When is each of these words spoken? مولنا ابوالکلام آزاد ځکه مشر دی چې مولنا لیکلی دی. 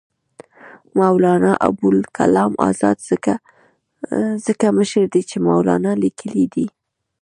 مولنا 0.99 1.51
ابوالکلام 1.67 2.51
آزاد 2.69 2.97
ځکه 4.47 4.65
مشر 4.77 5.03
دی 5.13 5.21
چې 5.29 5.37
مولنا 5.47 5.91
لیکلی 6.03 6.45
دی. 6.53 6.65